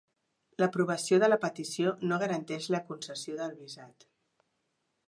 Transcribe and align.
L'aprovació 0.61 1.19
de 1.23 1.29
la 1.29 1.37
petició 1.43 1.93
no 2.13 2.19
garanteix 2.25 2.71
la 2.77 2.83
concessió 2.89 3.39
del 3.45 3.55
visat. 3.61 4.11